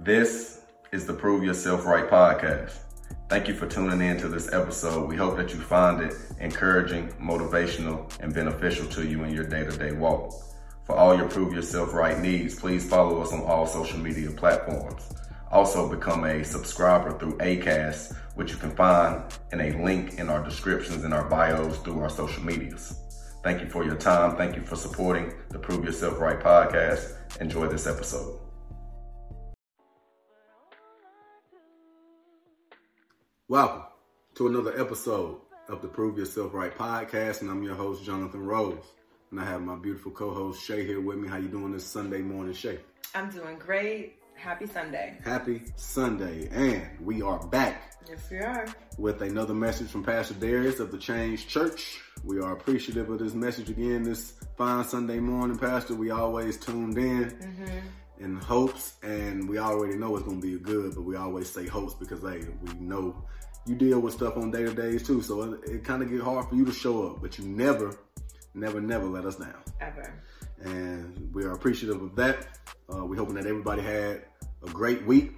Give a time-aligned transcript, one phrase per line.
[0.00, 0.60] This
[0.92, 2.78] is the Prove Yourself Right podcast.
[3.28, 5.08] Thank you for tuning in to this episode.
[5.08, 9.64] We hope that you find it encouraging, motivational, and beneficial to you in your day
[9.64, 10.32] to day walk.
[10.84, 15.12] For all your Prove Yourself Right needs, please follow us on all social media platforms.
[15.50, 20.44] Also, become a subscriber through ACAST, which you can find in a link in our
[20.44, 22.96] descriptions and our bios through our social medias.
[23.42, 24.36] Thank you for your time.
[24.36, 27.16] Thank you for supporting the Prove Yourself Right podcast.
[27.40, 28.47] Enjoy this episode.
[33.50, 33.84] Welcome
[34.34, 35.38] to another episode
[35.70, 38.84] of the Prove Yourself Right podcast, and I'm your host Jonathan Rose,
[39.30, 41.28] and I have my beautiful co-host Shay here with me.
[41.28, 42.78] How you doing this Sunday morning, Shay?
[43.14, 44.16] I'm doing great.
[44.34, 45.16] Happy Sunday.
[45.24, 47.94] Happy Sunday, and we are back.
[48.06, 48.66] Yes, we are.
[48.98, 52.02] With another message from Pastor Darius of the Change Church.
[52.24, 55.94] We are appreciative of this message again this fine Sunday morning, Pastor.
[55.94, 57.30] We always tuned in.
[57.30, 57.78] Mm-hmm
[58.20, 61.94] in hopes, and we already know it's gonna be good, but we always say hopes
[61.94, 63.24] because hey, we know
[63.68, 66.20] you deal with stuff on day to days too, so it, it kind of get
[66.20, 67.96] hard for you to show up, but you never,
[68.54, 69.62] never, never let us down.
[69.80, 70.22] Ever.
[70.62, 72.46] And we are appreciative of that.
[72.92, 74.22] Uh, we're hoping that everybody had
[74.66, 75.34] a great week.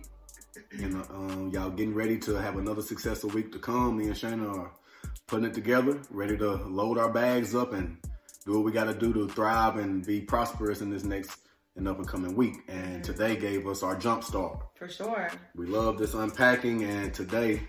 [0.72, 3.98] And uh, um, y'all getting ready to have another successful week to come.
[3.98, 4.72] Me and Shayna are
[5.26, 7.96] putting it together, ready to load our bags up and
[8.46, 11.38] do what we got to do to thrive and be prosperous in this next
[11.76, 12.56] and up and coming week.
[12.68, 14.60] And today gave us our jump start.
[14.76, 15.30] For sure.
[15.54, 17.60] We love this unpacking, and today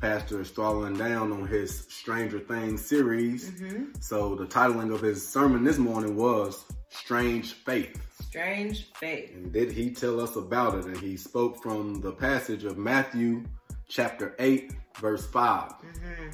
[0.00, 3.50] Pastor is throwing down on his Stranger Things series.
[3.50, 3.84] Mm-hmm.
[4.00, 7.98] So the titling of his sermon this morning was Strange Faith.
[8.28, 9.30] Strange Faith.
[9.34, 10.84] And did he tell us about it?
[10.84, 13.44] And he spoke from the passage of Matthew
[13.88, 15.70] chapter 8, verse 5.
[15.70, 16.30] Mm-hmm.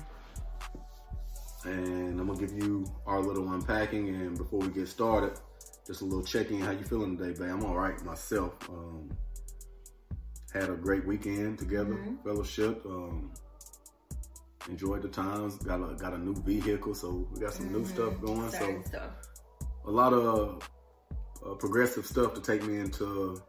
[1.68, 4.08] And I'm gonna give you our little unpacking.
[4.08, 5.38] And before we get started,
[5.86, 6.60] just a little check in.
[6.60, 7.50] How you feeling today, babe?
[7.50, 8.54] I'm all right myself.
[8.68, 9.08] Um,
[10.52, 12.16] had a great weekend together, mm-hmm.
[12.28, 12.84] fellowship.
[12.84, 13.32] Um,
[14.68, 15.56] enjoyed the times.
[15.56, 17.78] Got a got a new vehicle, so we got some mm-hmm.
[17.78, 18.50] new stuff going.
[18.50, 19.10] Certain so stuff.
[19.86, 20.68] a lot of
[21.44, 23.40] uh, progressive stuff to take me into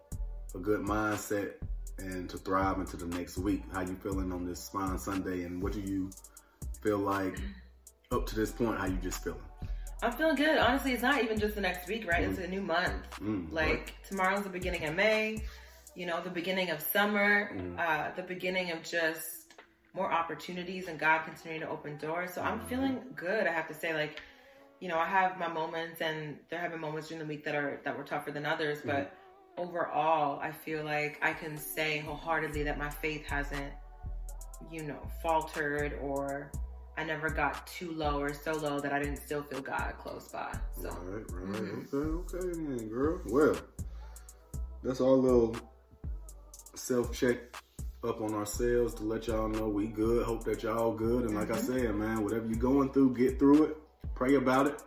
[0.56, 1.54] a good mindset
[2.00, 3.64] and to thrive into the next week.
[3.72, 6.10] How you feeling on this fine Sunday, and what do you
[6.82, 7.40] feel like
[8.12, 8.80] up to this point?
[8.80, 9.40] How you just feeling?
[10.02, 10.58] I'm feeling good.
[10.58, 12.24] Honestly, it's not even just the next week, right?
[12.24, 12.30] Mm.
[12.32, 13.20] It's a new month.
[13.22, 13.92] Mm, like right.
[14.10, 15.42] tomorrow's the beginning of May.
[15.96, 17.52] You know, the beginning of summer.
[17.56, 17.80] Mm.
[17.80, 19.43] Uh, the beginning of just
[19.94, 22.34] more opportunities and God continuing to open doors.
[22.34, 22.68] So I'm mm-hmm.
[22.68, 23.48] feeling good.
[23.48, 24.22] I have to say, like,
[24.80, 27.56] you know, I have my moments, and there have been moments during the week that
[27.56, 28.90] are that were tougher than others, mm-hmm.
[28.90, 29.16] but
[29.58, 33.72] overall, I feel like I can say wholeheartedly that my faith hasn't,
[34.72, 36.52] you know, faltered or
[36.98, 40.28] I never got too low or so low that I didn't still feel God close
[40.28, 40.58] by.
[40.81, 40.90] So.
[40.90, 41.62] Right, right.
[41.62, 41.98] Mm-hmm.
[41.98, 43.22] Okay, okay, girl.
[43.25, 43.56] Well,
[44.84, 45.56] that's our little
[46.75, 47.38] self check
[48.06, 50.25] up on ourselves to let y'all know we good.
[50.25, 51.25] Hope that y'all good.
[51.25, 51.74] And like mm-hmm.
[51.74, 53.78] I said, man, whatever you're going through, get through it.
[54.16, 54.81] Pray about it.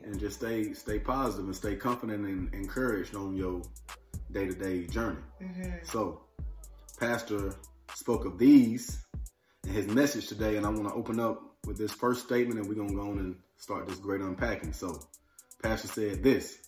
[0.00, 0.08] Yeah.
[0.08, 3.62] And just stay stay positive and stay confident and encouraged on your
[4.30, 5.20] day to day journey.
[5.42, 5.84] Mm-hmm.
[5.84, 6.20] So,
[7.00, 7.54] Pastor
[7.94, 9.04] spoke of these
[9.64, 12.68] and his message today, and I want to open up with this first statement, and
[12.68, 14.72] we're gonna go on and start this great unpacking.
[14.72, 15.00] So,
[15.62, 16.58] Pastor said this: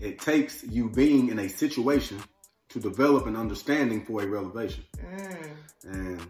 [0.00, 2.20] It takes you being in a situation
[2.68, 4.84] to develop an understanding for a revelation.
[4.96, 5.50] Mm.
[5.84, 6.26] And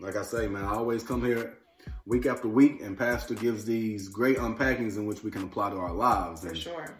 [0.00, 1.58] like I say, man, I always come here
[2.06, 5.76] week after week, and Pastor gives these great unpackings in which we can apply to
[5.76, 6.42] our lives.
[6.42, 6.96] For and sure.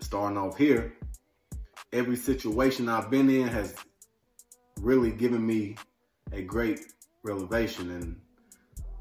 [0.00, 0.94] Starting off here,
[1.92, 3.74] every situation I've been in has
[4.80, 5.76] really given me
[6.32, 6.80] a great
[7.22, 8.20] revelation, and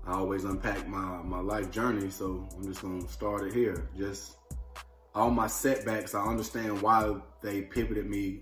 [0.06, 2.09] I always unpack my my life journey.
[2.09, 3.90] So I'm just gonna start it here.
[3.97, 4.38] Just
[5.14, 8.41] all my setbacks, I understand why they pivoted me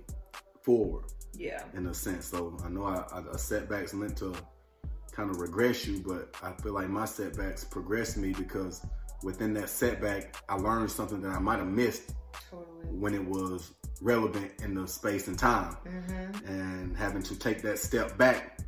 [0.63, 1.05] forward.
[1.35, 1.63] Yeah.
[1.73, 2.25] In a sense.
[2.27, 4.33] So I know I, I, setbacks meant to
[5.11, 8.85] kind of regress you, but I feel like my setbacks progressed me because
[9.23, 12.13] within that setback, I learned something that I might have missed
[12.49, 12.87] totally.
[12.89, 15.77] when it was relevant in the space and time.
[15.85, 16.47] Mm-hmm.
[16.47, 18.59] And having to take that step back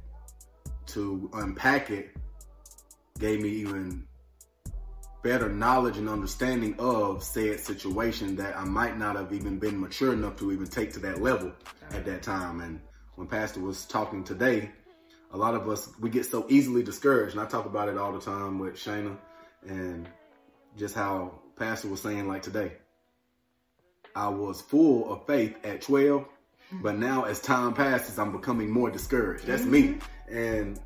[0.88, 2.16] to unpack it
[3.20, 4.08] gave me even
[5.26, 10.14] better knowledge and understanding of said situation that I might not have even been mature
[10.14, 11.52] enough to even take to that level
[11.90, 12.62] at that time.
[12.62, 12.80] And
[13.16, 14.70] when Pastor was talking today,
[15.32, 18.12] a lot of us we get so easily discouraged, and I talk about it all
[18.14, 19.18] the time with Shayna,
[19.68, 20.08] and
[20.78, 22.74] just how Pastor was saying like today.
[24.16, 26.24] I was full of faith at 12,
[26.84, 29.48] but now as time passes, I'm becoming more discouraged.
[29.48, 29.98] That's me.
[30.30, 30.38] Mm-hmm.
[30.38, 30.80] And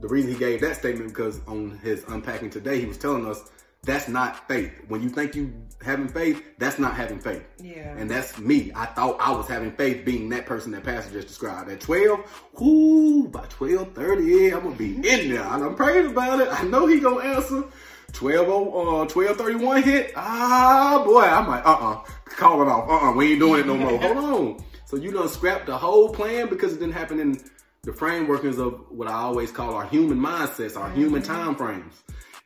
[0.00, 3.50] the reason he gave that statement because on his unpacking today, he was telling us
[3.82, 4.72] that's not faith.
[4.88, 5.52] When you think you
[5.82, 7.42] having faith, that's not having faith.
[7.58, 7.96] Yeah.
[7.96, 8.72] And that's me.
[8.74, 11.70] I thought I was having faith being that person that Pastor just described.
[11.70, 15.44] At 12, whoo, by 1230, yeah, I'm gonna be in there.
[15.44, 16.48] I'm praying about it.
[16.50, 17.64] I know he gonna answer.
[18.12, 20.12] 12, uh, 1231 hit.
[20.16, 22.88] Ah, boy, I'm like, uh-uh, call it off.
[22.88, 23.98] Uh-uh, we ain't doing it no more.
[24.00, 24.64] Hold on.
[24.86, 27.38] So you done scrapped the whole plan because it didn't happen in
[27.82, 31.00] the frameworkings of what I always call our human mindsets, our mm-hmm.
[31.00, 31.94] human time frames.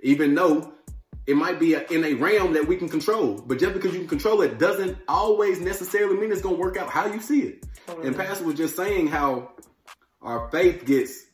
[0.01, 0.73] Even though
[1.27, 4.01] it might be a, in a realm that we can control, but just because you
[4.01, 7.43] can control it doesn't always necessarily mean it's going to work out how you see
[7.43, 7.67] it.
[7.87, 8.09] Totally.
[8.09, 9.53] And Pastor was just saying how
[10.21, 11.27] our faith gets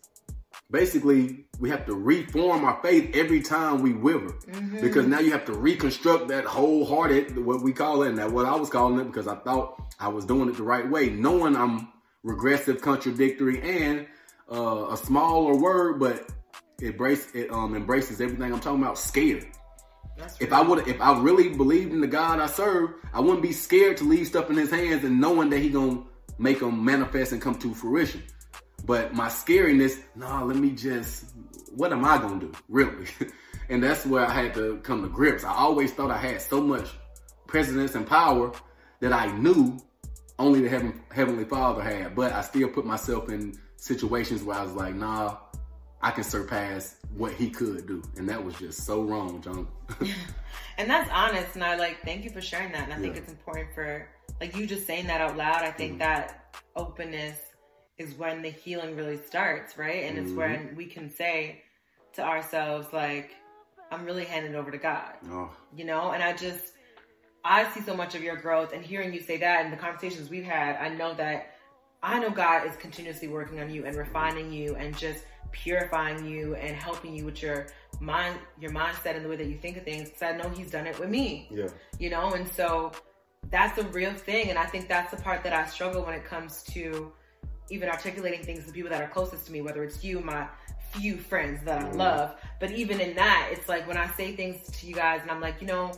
[0.71, 4.81] basically we have to reform our faith every time we waver mm-hmm.
[4.81, 8.47] because now you have to reconstruct that wholehearted what we call it and that what
[8.47, 11.57] I was calling it because I thought I was doing it the right way, knowing
[11.57, 11.89] I'm
[12.23, 14.07] regressive, contradictory, and
[14.51, 16.29] uh, a smaller word, but
[16.81, 18.99] it embrace it um embraces everything I'm talking about.
[18.99, 19.47] Scared.
[20.41, 23.53] if I would, if I really believed in the God I serve, I wouldn't be
[23.53, 26.03] scared to leave stuff in His hands and knowing that He gonna
[26.39, 28.23] make them manifest and come to fruition.
[28.85, 31.27] But my scariness, nah, let me just,
[31.75, 33.07] what am I gonna do, really?
[33.69, 35.45] and that's where I had to come to grips.
[35.45, 36.89] I always thought I had so much
[37.47, 38.53] presence and power
[39.01, 39.79] that I knew
[40.39, 44.63] only the heaven, Heavenly Father had, but I still put myself in situations where I
[44.63, 45.37] was like, nah,
[46.01, 48.03] I can surpass what he could do.
[48.17, 49.67] And that was just so wrong, John.
[50.79, 51.55] and that's honest.
[51.55, 52.85] And I like, thank you for sharing that.
[52.85, 53.03] And I yeah.
[53.03, 54.09] think it's important for,
[54.41, 55.63] like, you just saying that out loud.
[55.63, 55.99] I think mm-hmm.
[56.01, 57.39] that openness
[57.99, 60.05] is when the healing really starts, right?
[60.05, 60.27] And mm-hmm.
[60.27, 61.63] it's when we can say
[62.13, 63.33] to ourselves, like,
[63.91, 65.15] I'm really handing over to God.
[65.31, 65.51] Oh.
[65.75, 66.13] You know?
[66.13, 66.75] And I just,
[67.49, 70.29] I see so much of your growth and hearing you say that and the conversations
[70.29, 71.55] we've had, I know that
[72.03, 76.55] I know God is continuously working on you and refining you and just purifying you
[76.57, 77.69] and helping you with your
[78.01, 80.11] mind, your mindset and the way that you think of things.
[80.11, 81.49] Cause I know he's done it with me.
[81.51, 81.69] Yeah.
[81.99, 82.93] You know, and so
[83.51, 84.51] that's a real thing.
[84.51, 87.11] And I think that's the part that I struggle when it comes to
[87.71, 90.47] even articulating things to people that are closest to me, whether it's you, my
[90.93, 91.97] few friends that I mm-hmm.
[91.97, 92.37] love.
[92.61, 95.41] But even in that, it's like when I say things to you guys and I'm
[95.41, 95.93] like, you know,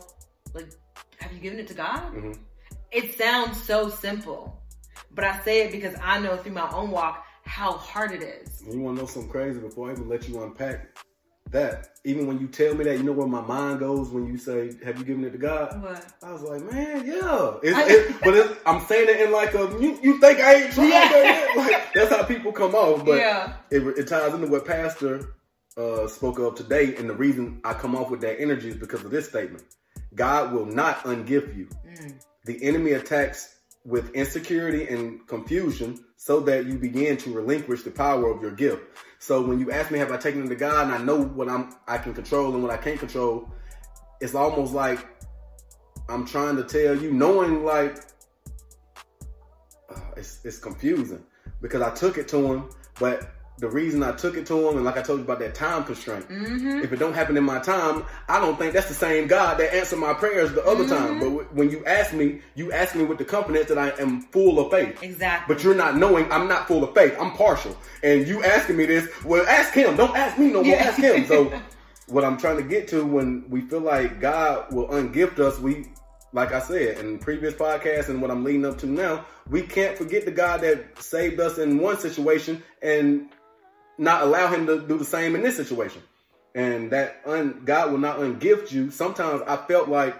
[0.53, 0.71] like
[1.19, 2.13] have you given it to God?
[2.13, 2.33] Mm-hmm.
[2.91, 4.61] It sounds so simple,
[5.11, 8.63] but I say it because I know through my own walk how hard it is.
[8.69, 10.97] You want to know something crazy before I even let you unpack
[11.51, 11.89] that?
[12.03, 14.71] Even when you tell me that, you know where my mind goes when you say,
[14.83, 16.05] "Have you given it to God?" What?
[16.23, 19.77] I was like, "Man, yeah." It's, it, but it's, I'm saying it in like a
[19.79, 21.47] you, you think I ain't trying yeah.
[21.55, 23.05] like, That's how people come off.
[23.05, 23.53] But yeah.
[23.69, 25.35] it, it ties into what Pastor
[25.77, 29.03] uh, spoke of today, and the reason I come off with that energy is because
[29.03, 29.63] of this statement.
[30.15, 31.67] God will not ungift you.
[31.87, 32.21] Mm.
[32.45, 33.55] The enemy attacks
[33.85, 38.83] with insecurity and confusion so that you begin to relinquish the power of your gift.
[39.19, 41.49] So when you ask me, have I taken it to God and I know what
[41.49, 43.49] I'm, I can control and what I can't control,
[44.19, 45.05] it's almost like
[46.09, 47.97] I'm trying to tell you, knowing like,
[49.89, 51.23] uh, it's, it's confusing
[51.61, 52.69] because I took it to him,
[52.99, 55.53] but the reason I took it to him, and like I told you about that
[55.53, 56.27] time constraint.
[56.27, 56.79] Mm-hmm.
[56.79, 59.73] If it don't happen in my time, I don't think that's the same God that
[59.73, 60.95] answered my prayers the other mm-hmm.
[60.95, 61.19] time.
[61.19, 64.21] But w- when you ask me, you ask me with the confidence that I am
[64.21, 65.01] full of faith.
[65.03, 65.53] Exactly.
[65.53, 67.15] But you're not knowing I'm not full of faith.
[67.19, 67.77] I'm partial.
[68.03, 69.95] And you asking me this, well, ask him.
[69.95, 70.73] Don't ask me no more.
[70.73, 70.83] Yeah.
[70.83, 71.25] Ask him.
[71.27, 71.61] So
[72.07, 75.85] what I'm trying to get to when we feel like God will ungift us, we
[76.33, 79.97] like I said in previous podcasts and what I'm leading up to now, we can't
[79.97, 83.29] forget the God that saved us in one situation and
[83.97, 86.01] not allow him to do the same in this situation.
[86.53, 88.91] And that un, God will not ungift you.
[88.91, 90.15] Sometimes I felt like,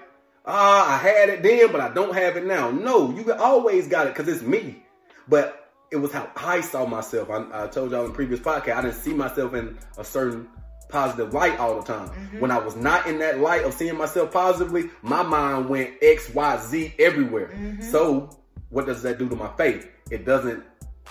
[0.46, 2.72] ah, I had it then, but I don't have it now.
[2.72, 4.84] No, you always got it because it's me.
[5.28, 7.30] But it was how I saw myself.
[7.30, 10.48] I, I, told y'all in previous podcast, I didn't see myself in a certain
[10.88, 12.10] positive light all the time.
[12.10, 12.40] Mm-hmm.
[12.40, 16.34] When I was not in that light of seeing myself positively, my mind went X,
[16.34, 17.48] Y, Z everywhere.
[17.54, 17.82] Mm-hmm.
[17.82, 18.30] So
[18.70, 19.88] what does that do to my faith?
[20.10, 20.64] It doesn't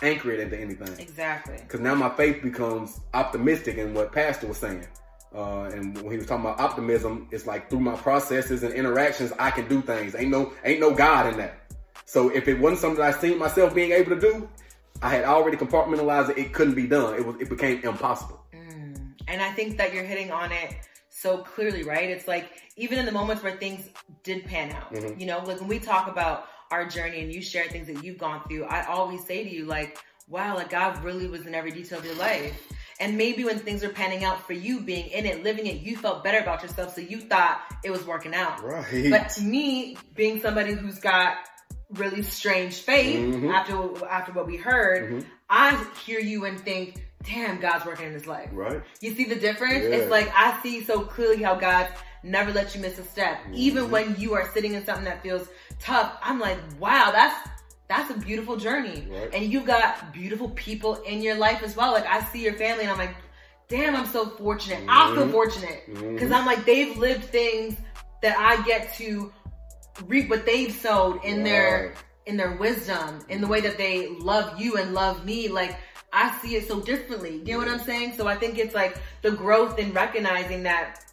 [0.02, 0.98] anchor it into anything.
[0.98, 1.58] Exactly.
[1.58, 4.86] Because now my faith becomes optimistic in what Pastor was saying.
[5.34, 9.32] Uh, and when he was talking about optimism, it's like through my processes and interactions,
[9.38, 10.14] I can do things.
[10.16, 11.72] Ain't no, ain't no God in that.
[12.04, 14.48] So if it wasn't something I seen myself being able to do,
[15.02, 16.38] I had already compartmentalized it.
[16.38, 17.14] It couldn't be done.
[17.14, 18.40] It was, it became impossible.
[18.52, 19.12] Mm.
[19.28, 20.74] And I think that you're hitting on it
[21.08, 22.10] so clearly, right?
[22.10, 23.88] It's like even in the moments where things
[24.24, 25.20] did pan out, mm-hmm.
[25.20, 28.18] you know, like when we talk about our journey and you share things that you've
[28.18, 29.98] gone through, I always say to you, like,
[30.28, 32.60] wow, like God really was in every detail of your life.
[33.00, 35.96] And maybe when things are panning out for you, being in it, living it, you
[35.96, 38.62] felt better about yourself, so you thought it was working out.
[38.62, 39.10] Right.
[39.10, 41.38] But to me, being somebody who's got
[41.94, 43.50] really strange faith mm-hmm.
[43.50, 45.28] after after what we heard, mm-hmm.
[45.48, 48.50] I hear you and think damn, God's working in his life.
[48.52, 48.82] Right.
[49.00, 49.84] You see the difference?
[49.84, 49.96] Yeah.
[49.96, 51.88] It's like I see so clearly how God
[52.22, 53.38] never let you miss a step.
[53.42, 53.54] Mm-hmm.
[53.54, 55.48] Even when you are sitting in something that feels
[55.78, 57.48] tough, I'm like, wow, that's
[57.88, 59.08] that's a beautiful journey.
[59.10, 59.34] Right.
[59.34, 61.92] And you've got beautiful people in your life as well.
[61.92, 63.16] Like I see your family and I'm like,
[63.68, 64.80] damn, I'm so fortunate.
[64.80, 64.90] Mm-hmm.
[64.90, 65.82] I feel fortunate.
[65.86, 66.32] Because mm-hmm.
[66.32, 67.76] I'm like, they've lived things
[68.22, 69.32] that I get to
[70.06, 71.44] reap what they've sowed in right.
[71.44, 71.94] their
[72.26, 75.48] in their wisdom, in the way that they love you and love me.
[75.48, 75.76] Like
[76.12, 77.42] I see it so differently.
[77.44, 78.14] You know what I'm saying?
[78.16, 81.04] So I think it's like the growth in recognizing that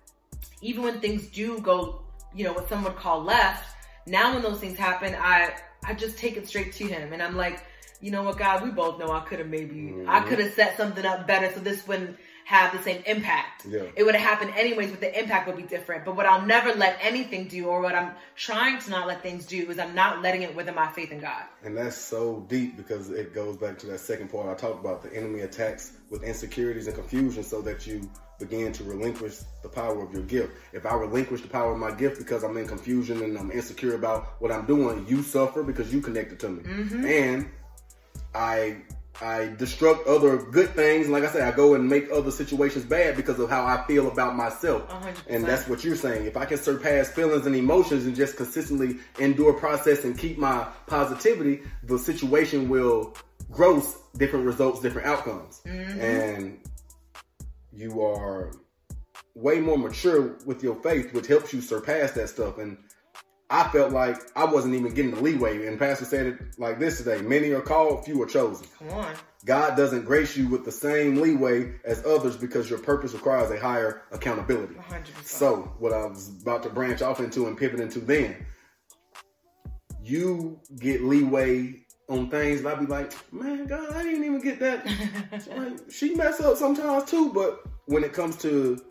[0.61, 2.01] even when things do go,
[2.35, 6.17] you know, what some would call left, now when those things happen, I I just
[6.17, 7.63] take it straight to him and I'm like,
[8.01, 10.09] you know what, God, we both know I could have maybe mm-hmm.
[10.09, 13.65] I could have set something up better so this wouldn't have the same impact.
[13.65, 13.83] Yeah.
[13.93, 16.05] It would have happened anyways, but the impact would be different.
[16.05, 19.45] But what I'll never let anything do, or what I'm trying to not let things
[19.45, 21.43] do, is I'm not letting it within my faith in God.
[21.65, 25.03] And that's so deep because it goes back to that second part I talked about.
[25.03, 30.01] The enemy attacks with insecurities and confusion so that you begin to relinquish the power
[30.01, 30.53] of your gift.
[30.71, 33.95] If I relinquish the power of my gift because I'm in confusion and I'm insecure
[33.95, 36.63] about what I'm doing, you suffer because you connected to me.
[36.63, 37.05] Mm-hmm.
[37.05, 37.49] And
[38.33, 38.77] I
[39.21, 41.09] I destruct other good things.
[41.09, 44.07] Like I said, I go and make other situations bad because of how I feel
[44.07, 44.87] about myself.
[44.89, 45.15] 100%.
[45.27, 46.25] And that's what you're saying.
[46.25, 50.67] If I can surpass feelings and emotions and just consistently endure process and keep my
[50.85, 53.15] positivity, the situation will
[53.51, 55.61] gross different results, different outcomes.
[55.65, 55.99] Mm-hmm.
[55.99, 56.59] And
[57.73, 58.51] you are
[59.33, 62.57] way more mature with your faith, which helps you surpass that stuff.
[62.57, 62.77] And
[63.49, 65.67] I felt like I wasn't even getting the leeway.
[65.67, 68.67] And Pastor said it like this today many are called, few are chosen.
[68.79, 69.15] Come on.
[69.45, 73.59] God doesn't grace you with the same leeway as others because your purpose requires a
[73.59, 74.75] higher accountability.
[74.75, 75.23] 100%.
[75.23, 78.45] So, what I was about to branch off into and pivot into then,
[80.03, 84.59] you get leeway on things, and I'd be like, man, God, I didn't even get
[84.59, 84.85] that.
[85.55, 88.81] like, she mess up sometimes too, but when it comes to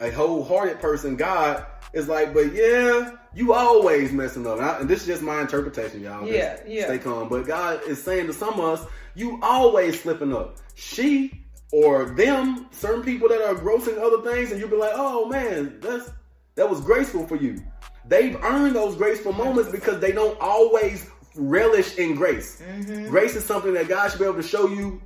[0.00, 4.58] a wholehearted person, God is like, but yeah, you always messing up.
[4.58, 6.26] And, I, and this is just my interpretation, y'all.
[6.26, 6.86] Yeah, yeah.
[6.86, 7.28] Stay calm.
[7.28, 10.58] But God is saying to some of us, you always slipping up.
[10.74, 15.28] She or them, certain people that are grossing other things, and you'll be like, oh
[15.28, 16.10] man, that's
[16.54, 17.60] that was graceful for you.
[18.06, 22.62] They've earned those graceful moments because they don't always relish in grace.
[22.62, 23.08] Mm-hmm.
[23.08, 25.02] Grace is something that God should be able to show you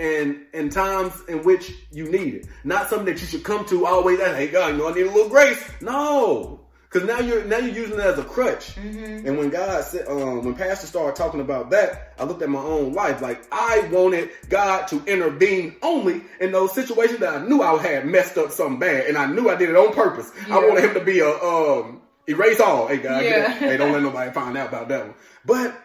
[0.00, 2.46] and in times in which you need it.
[2.64, 5.10] Not something that you should come to always hey God, you know I need a
[5.10, 5.62] little grace.
[5.80, 6.56] No.
[6.88, 8.74] Cause now you're now you're using it as a crutch.
[8.74, 9.28] Mm-hmm.
[9.28, 12.62] And when God said um when Pastor started talking about that, I looked at my
[12.62, 13.20] own life.
[13.20, 18.06] Like I wanted God to intervene only in those situations that I knew I had
[18.06, 20.32] messed up something bad and I knew I did it on purpose.
[20.48, 20.56] Yeah.
[20.56, 22.88] I wanted him to be a um erase all.
[22.88, 23.50] Hey God, yeah.
[23.52, 25.14] hey, don't let nobody find out about that one.
[25.44, 25.80] But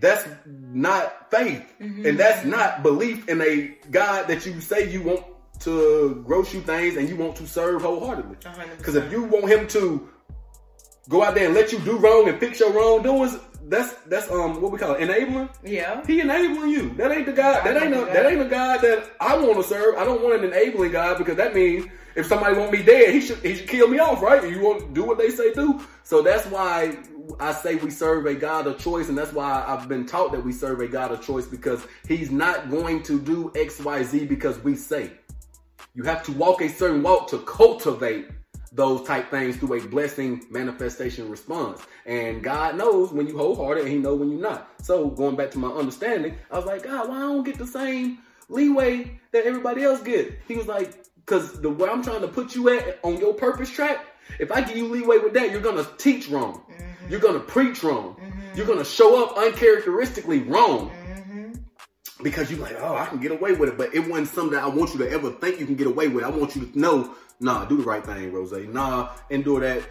[0.00, 1.64] that's not faith.
[1.80, 2.06] Mm-hmm.
[2.06, 5.24] And that's not belief in a God that you say you want
[5.60, 8.36] to gross you things and you want to serve wholeheartedly.
[8.76, 10.08] Because if you want him to
[11.08, 14.62] go out there and let you do wrong and fix your wrongdoings, that's that's um
[14.62, 15.48] what we call it, enabling.
[15.64, 16.04] Yeah.
[16.06, 16.94] He enabling you.
[16.94, 19.62] That ain't the God that ain't a, that ain't a God that I want to
[19.62, 19.96] serve.
[19.96, 23.20] I don't want an enabling God because that means if somebody want me dead, he
[23.20, 24.48] should he should kill me off, right?
[24.48, 25.80] You want to do what they say do.
[26.02, 26.96] So that's why
[27.40, 30.44] I say we serve a God of choice, and that's why I've been taught that
[30.44, 34.26] we serve a God of choice because He's not going to do X, Y, Z
[34.26, 35.12] because we say.
[35.94, 38.28] You have to walk a certain walk to cultivate
[38.72, 41.82] those type things through a blessing manifestation response.
[42.06, 44.70] And God knows when you wholehearted and He knows when you're not.
[44.82, 47.66] So going back to my understanding, I was like, God, why I don't get the
[47.66, 48.18] same
[48.48, 50.38] leeway that everybody else get?
[50.46, 53.70] He was like, because the way I'm trying to put you at on your purpose
[53.70, 54.06] track,
[54.38, 56.62] if I give you leeway with that, you're gonna teach wrong.
[56.70, 56.87] Mm-hmm.
[57.08, 58.16] You're gonna preach wrong.
[58.20, 58.56] Mm-hmm.
[58.56, 60.90] You're gonna show up uncharacteristically wrong.
[60.90, 61.52] Mm-hmm.
[62.22, 64.64] Because you're like, oh, I can get away with it, but it wasn't something that
[64.64, 66.24] I want you to ever think you can get away with.
[66.24, 68.52] I want you to know, nah, do the right thing, Rose.
[68.52, 69.82] Nah, endure that.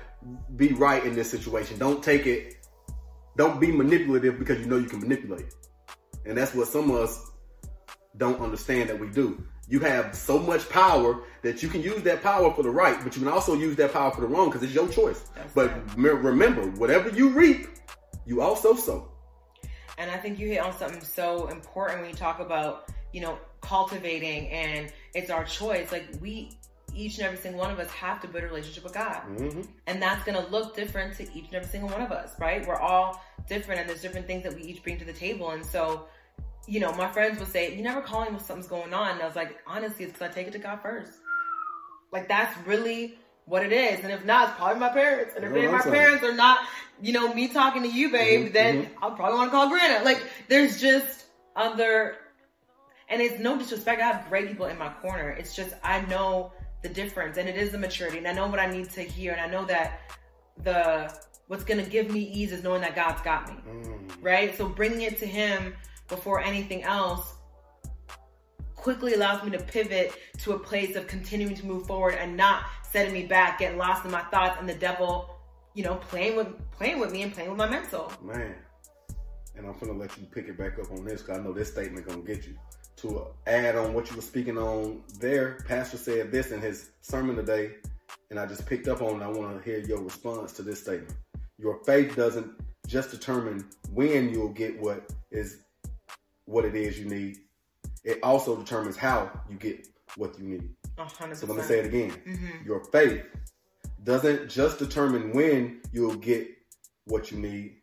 [0.55, 1.77] Be right in this situation.
[1.77, 2.57] Don't take it.
[3.37, 5.45] Don't be manipulative because you know you can manipulate.
[6.25, 7.31] And that's what some of us
[8.17, 9.41] don't understand that we do.
[9.69, 13.15] You have so much power that you can use that power for the right, but
[13.15, 15.25] you can also use that power for the wrong because it's your choice.
[15.35, 16.13] That's but right.
[16.13, 17.67] remember, whatever you reap,
[18.25, 19.09] you also sow.
[19.97, 23.37] And I think you hit on something so important when you talk about, you know,
[23.61, 25.91] cultivating and it's our choice.
[25.91, 26.51] Like we
[26.95, 29.21] each and every single one of us have to build a relationship with God.
[29.29, 29.61] Mm-hmm.
[29.85, 32.65] And that's going to look different to each and every single one of us, right?
[32.65, 35.51] We're all different and there's different things that we each bring to the table.
[35.51, 36.07] And so
[36.67, 39.21] you know, my friends would say, "You never call me when something's going on." And
[39.21, 41.13] I was like, "Honestly, it's because I take it to God first.
[42.11, 44.03] Like that's really what it is.
[44.03, 45.33] And if not, it's probably my parents.
[45.35, 46.59] And if no, my parents are not,
[47.01, 49.03] you know, me talking to you, babe, mm-hmm, then mm-hmm.
[49.03, 50.03] I'll probably want to call Grandma.
[50.03, 52.17] Like there's just other
[53.09, 54.01] And it's no disrespect.
[54.01, 55.29] I have great people in my corner.
[55.29, 56.51] It's just I know
[56.83, 59.31] the difference and it is the maturity and I know what I need to hear
[59.31, 60.01] and I know that
[60.63, 61.13] the
[61.47, 63.55] what's gonna give me ease is knowing that God's got me.
[63.65, 64.11] Mm.
[64.21, 64.57] Right?
[64.57, 65.73] So bringing it to him
[66.07, 67.33] before anything else
[68.75, 72.63] quickly allows me to pivot to a place of continuing to move forward and not
[72.89, 75.29] setting me back, getting lost in my thoughts and the devil,
[75.73, 78.11] you know, playing with playing with me and playing with my mental.
[78.21, 78.55] Man.
[79.55, 81.71] And I'm gonna let you pick it back up on this because I know this
[81.71, 82.55] statement gonna get you
[82.97, 87.35] to add on what you were speaking on there, Pastor said this in his sermon
[87.35, 87.75] today,
[88.31, 89.25] and I just picked up on it.
[89.25, 91.13] I want to hear your response to this statement.
[91.59, 92.51] Your faith doesn't
[92.87, 95.59] just determine when you'll get what is
[96.47, 97.37] what it is you need.
[98.03, 100.69] It also determines how you get what you need.
[100.97, 101.35] 100%.
[101.35, 102.11] So let me say it again.
[102.11, 102.65] Mm-hmm.
[102.65, 103.23] Your faith
[104.03, 106.47] doesn't just determine when you'll get
[107.05, 107.75] what you need.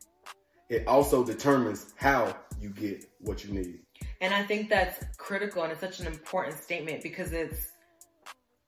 [0.70, 3.80] It also determines how you get what you need.
[4.20, 7.70] And I think that's critical and it's such an important statement because it's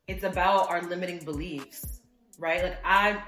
[0.06, 2.00] it's about our limiting beliefs,
[2.38, 2.62] right?
[2.62, 3.22] Like I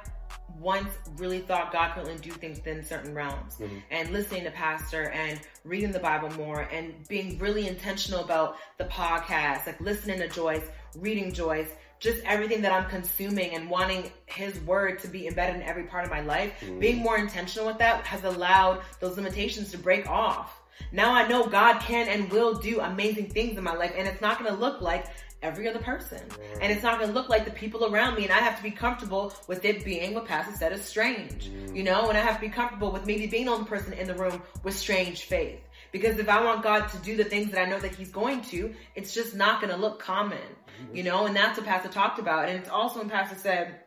[0.58, 3.56] once really thought God could only do things within certain realms.
[3.56, 3.76] Mm-hmm.
[3.90, 8.84] And listening to Pastor and reading the Bible more and being really intentional about the
[8.84, 10.64] podcast, like listening to Joyce,
[10.96, 15.62] reading Joyce, just everything that I'm consuming and wanting his word to be embedded in
[15.62, 16.78] every part of my life, mm-hmm.
[16.78, 20.60] being more intentional with that has allowed those limitations to break off.
[20.92, 24.20] Now I know God can and will do amazing things in my life, and it's
[24.20, 25.06] not going to look like
[25.42, 26.18] every other person.
[26.18, 26.58] Mm.
[26.62, 28.24] And it's not going to look like the people around me.
[28.24, 31.76] And I have to be comfortable with it being what Pastor said is strange, mm.
[31.76, 34.06] you know, and I have to be comfortable with maybe being the only person in
[34.06, 35.60] the room with strange faith.
[35.90, 38.42] Because if I want God to do the things that I know that He's going
[38.42, 40.96] to, it's just not going to look common, mm.
[40.96, 42.48] you know, and that's what Pastor talked about.
[42.48, 43.80] And it's also when Pastor said,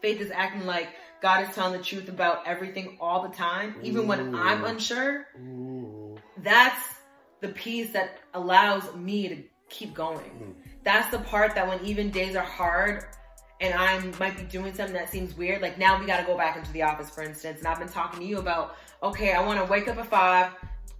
[0.00, 0.88] faith is acting like
[1.20, 5.26] God is telling the truth about everything all the time, even when I'm unsure.
[6.38, 6.80] That's
[7.40, 10.54] the piece that allows me to keep going.
[10.88, 13.04] That's the part that when even days are hard
[13.60, 16.34] and I might be doing something that seems weird, like now we got to go
[16.34, 17.58] back into the office, for instance.
[17.58, 20.50] And I've been talking to you about, okay, I want to wake up at five,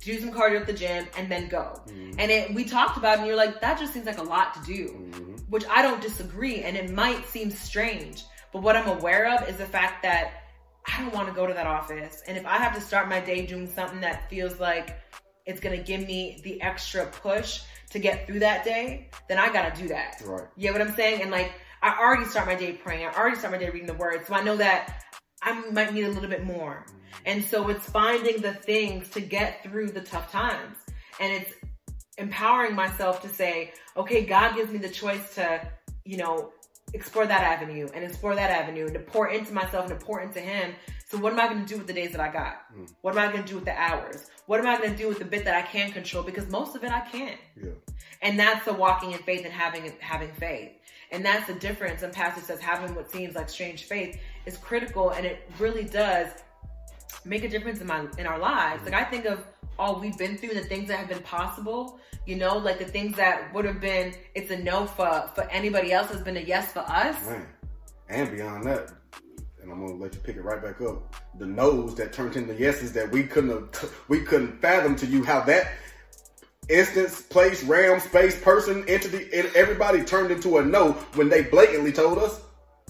[0.03, 1.81] do some cardio at the gym, and then go.
[1.87, 2.21] Mm-hmm.
[2.21, 4.53] And it, we talked about it, and you're like, that just seems like a lot
[4.57, 5.37] to do, mm-hmm.
[5.49, 6.61] which I don't disagree.
[6.65, 10.43] And it might seem strange, but what I'm aware of is the fact that
[10.87, 12.23] I don't want to go to that office.
[12.29, 14.99] And if I have to start my day doing something that feels like
[15.47, 19.53] it's going to give me the extra push to get through that day, then I
[19.53, 20.21] got to do that.
[20.25, 20.47] Right.
[20.57, 21.23] You know what I'm saying?
[21.23, 23.07] And like, I already start my day praying.
[23.07, 24.27] I already start my day reading the word.
[24.27, 25.05] So I know that
[25.43, 26.85] I might need a little bit more.
[26.87, 26.97] Mm-hmm.
[27.27, 30.77] And so it's finding the things to get through the tough times.
[31.21, 31.53] And it's
[32.17, 35.67] empowering myself to say, okay, God gives me the choice to,
[36.05, 36.53] you know,
[36.95, 40.21] explore that avenue and explore that avenue and to pour into myself and to pour
[40.21, 40.75] into him.
[41.11, 42.57] So what am I going to do with the days that I got?
[42.77, 42.93] Mm.
[43.01, 44.27] What am I going to do with the hours?
[44.47, 46.23] What am I going to do with the bit that I can control?
[46.23, 47.39] Because most of it I can't.
[47.57, 47.71] Yeah.
[48.21, 50.73] And that's the walking in faith and having having faith.
[51.11, 52.03] And that's the difference.
[52.03, 56.29] And Pastor says having what seems like strange faith is critical, and it really does
[57.25, 58.83] make a difference in my in our lives.
[58.83, 58.93] Mm.
[58.93, 59.47] Like I think of
[59.79, 62.85] all we've been through and the things that have been possible you know, like the
[62.85, 66.41] things that would have been it's a no for for anybody else has been a
[66.41, 67.17] yes for us.
[67.25, 67.47] Man.
[68.11, 68.93] And beyond that,
[69.71, 71.15] and I'm gonna let you pick it right back up.
[71.39, 75.25] The no's that turned into yeses that we couldn't have, we couldn't fathom to you
[75.25, 75.73] how that
[76.69, 81.93] instance, place, realm, space, person, entity, and everybody turned into a no when they blatantly
[81.93, 82.41] told us.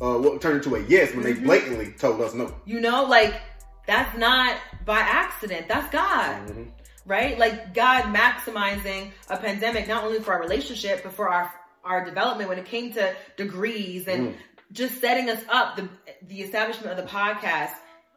[0.01, 1.35] Uh, what turned into a yes when mm-hmm.
[1.35, 2.55] they blatantly told us no.
[2.65, 3.35] You know, like
[3.89, 5.67] that's not by accident.
[5.67, 6.49] That's God.
[6.49, 6.63] Mm-hmm
[7.07, 7.39] right?
[7.39, 11.51] Like God maximizing a pandemic, not only for our relationship, but for our,
[11.83, 14.37] our development when it came to degrees and mm.
[14.73, 15.89] Just setting us up, the,
[16.27, 17.73] the establishment of the podcast.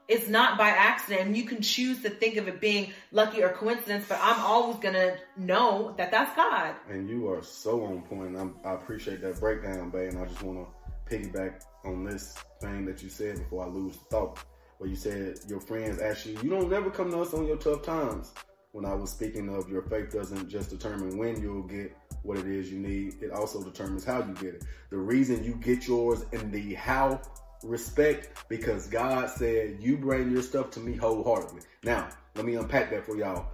[0.07, 1.27] It's not by accident.
[1.27, 4.79] And you can choose to think of it being lucky or coincidence, but I'm always
[4.79, 6.75] to know that that's God.
[6.89, 8.37] And you are so on point.
[8.37, 10.13] I'm, i appreciate that breakdown, babe.
[10.13, 13.97] And I just want to piggyback on this thing that you said before I lose
[13.97, 14.39] the thought.
[14.79, 17.57] Where you said your friends ask you, you don't never come to us on your
[17.57, 18.33] tough times
[18.71, 22.47] when I was speaking of your faith doesn't just determine when you'll get what it
[22.47, 24.63] is you need, it also determines how you get it.
[24.89, 27.21] The reason you get yours and the how
[27.63, 31.61] respect because God said you bring your stuff to me wholeheartedly.
[31.83, 33.47] Now, let me unpack that for y'all.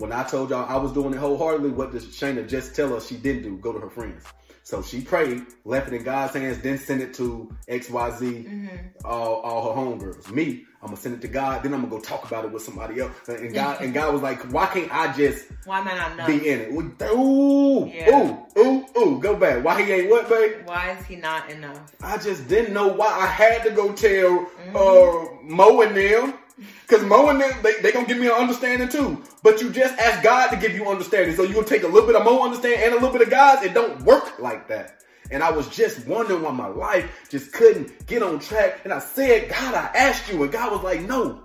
[0.00, 3.06] When I told y'all I was doing it wholeheartedly, what did Shayna just tell us
[3.06, 3.58] she didn't do?
[3.58, 4.24] Go to her friends.
[4.62, 8.76] So she prayed, left it in God's hands, then sent it to XYZ, mm-hmm.
[9.04, 10.30] all, all her homegirls.
[10.30, 12.62] Me, I'm gonna send it to God, then I'm gonna go talk about it with
[12.62, 13.12] somebody else.
[13.28, 16.48] And God and God was like, why can't I just why am I not be
[16.48, 16.72] in it?
[16.72, 18.46] Ooh, yeah.
[18.56, 19.62] ooh, ooh, ooh, go back.
[19.62, 20.62] Why he ain't what, babe?
[20.64, 21.94] Why is he not enough?
[22.02, 24.76] I just didn't know why I had to go tell mm-hmm.
[24.76, 26.34] uh Mo and them
[26.82, 29.22] Because Mo and them, they, they gonna give me an understanding too.
[29.42, 31.34] But you just ask God to give you understanding.
[31.34, 33.30] So you gonna take a little bit of Mo understanding and a little bit of
[33.30, 33.64] God's.
[33.64, 35.00] It don't work like that.
[35.30, 38.80] And I was just wondering why my life just couldn't get on track.
[38.84, 40.42] And I said, God, I asked you.
[40.42, 41.40] And God was like, no,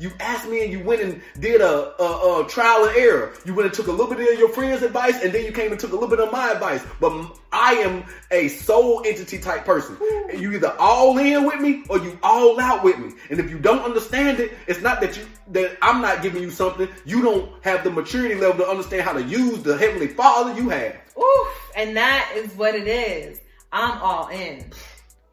[0.00, 3.34] you asked me and you went and did a, a, a, trial and error.
[3.44, 5.70] You went and took a little bit of your friend's advice and then you came
[5.70, 6.82] and took a little bit of my advice.
[6.98, 9.98] But I am a sole entity type person.
[10.30, 13.12] And You either all in with me or you all out with me.
[13.28, 16.50] And if you don't understand it, it's not that you that I'm not giving you
[16.50, 16.88] something.
[17.04, 20.70] You don't have the maturity level to understand how to use the heavenly Father you
[20.70, 20.96] have.
[21.18, 23.40] Oof, and that is what it is.
[23.72, 24.70] I'm all in.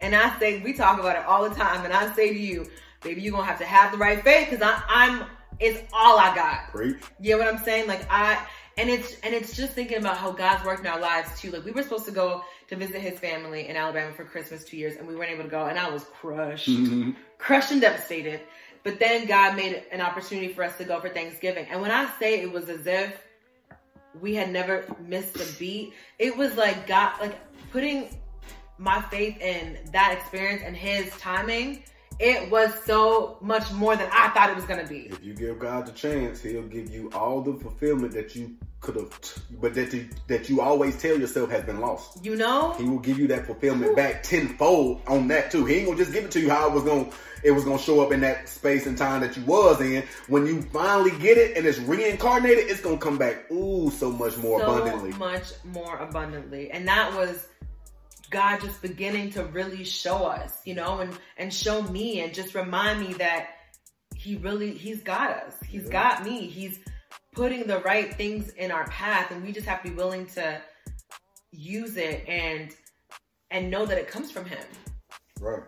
[0.01, 2.67] And I say we talk about it all the time, and I say to you,
[3.01, 5.25] baby, you're gonna have to have the right faith because I'm
[5.59, 6.71] it's all I got.
[6.71, 6.97] Great.
[7.19, 7.87] You know what I'm saying?
[7.87, 8.45] Like I
[8.77, 11.51] and it's and it's just thinking about how God's working our lives too.
[11.51, 14.77] Like we were supposed to go to visit his family in Alabama for Christmas two
[14.77, 16.69] years and we weren't able to go and I was crushed.
[16.69, 17.11] Mm-hmm.
[17.37, 18.41] Crushed and devastated.
[18.83, 21.65] But then God made an opportunity for us to go for Thanksgiving.
[21.69, 23.21] And when I say it was as if
[24.21, 27.35] we had never missed a beat, it was like God like
[27.71, 28.09] putting
[28.77, 31.83] my faith in that experience and his timing
[32.19, 35.07] it was so much more than I thought it was going to be.
[35.07, 38.95] If you give God the chance, He'll give you all the fulfillment that you could
[38.95, 42.23] have, but that you, that you always tell yourself has been lost.
[42.23, 43.95] You know, He will give you that fulfillment Ooh.
[43.95, 45.65] back tenfold on that too.
[45.65, 47.09] He ain't gonna just give it to you how it was gonna
[47.43, 50.03] it was gonna show up in that space and time that you was in.
[50.27, 54.37] When you finally get it and it's reincarnated, it's gonna come back ooh so much
[54.37, 55.11] more abundantly.
[55.11, 55.73] so abundantly.
[55.73, 57.47] Much more abundantly, and that was
[58.29, 62.55] God just beginning to really show us, you know, and, and show me and just
[62.55, 63.49] remind me that
[64.15, 65.55] he really, he's got us.
[65.67, 65.91] He's yeah.
[65.91, 66.47] got me.
[66.47, 66.79] He's
[67.33, 70.61] putting the right things in our path and we just have to be willing to
[71.51, 72.75] use it and,
[73.51, 74.63] and know that it comes from him.
[75.39, 75.63] Right.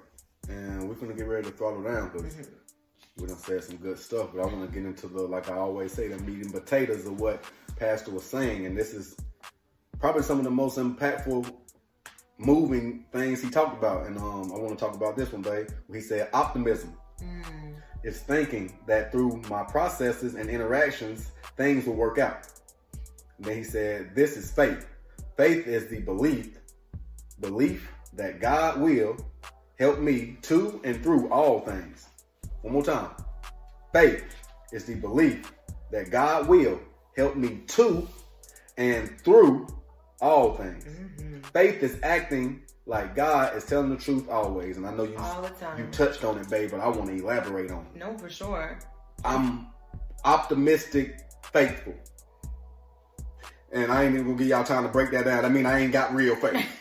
[0.50, 3.22] And we're going to get ready to throttle down because mm-hmm.
[3.22, 5.58] we done said some good stuff, but I want to get into the, like I
[5.58, 7.44] always say, the meat and potatoes of what
[7.78, 8.66] Pastor was saying.
[8.66, 9.16] And this is
[10.00, 11.54] probably some of the most impactful
[12.40, 14.08] moving things he talked about.
[14.08, 15.68] And um, I want to talk about this one, babe.
[15.92, 16.98] He said optimism.
[17.22, 17.76] Mm.
[18.04, 22.48] It's thinking that through my processes and interactions, things will work out.
[23.38, 24.88] And then he said, This is faith.
[25.38, 26.58] Faith is the belief,
[27.40, 29.18] belief that God will
[29.78, 32.08] help me to and through all things.
[32.62, 33.12] One more time.
[33.94, 34.24] Faith
[34.72, 35.52] is the belief
[35.92, 36.80] that God will
[37.16, 38.08] help me to
[38.78, 39.68] and through
[40.22, 40.84] all things.
[40.86, 41.42] Mm-hmm.
[41.54, 44.78] Faith is acting like God is telling the truth always.
[44.78, 45.18] And I know you
[45.78, 48.00] you touched on it, babe, but I want to elaborate on it.
[48.00, 48.80] No, for sure.
[49.24, 49.68] I'm
[50.26, 51.20] optimistic,
[51.52, 51.94] faithful.
[53.72, 55.46] And I ain't even gonna give y'all time to break that down.
[55.46, 56.66] I mean, I ain't got real faith.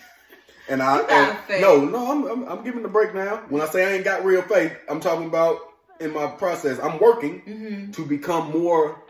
[0.70, 3.38] And I and, no, no, I'm, I'm, I'm giving the break now.
[3.48, 5.59] When I say I ain't got real faith, I'm talking about
[5.98, 6.79] in my process.
[6.79, 7.90] I'm working mm-hmm.
[7.92, 9.03] to become more